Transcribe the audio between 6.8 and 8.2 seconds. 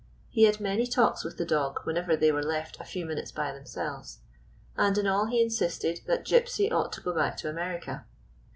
to go back to America.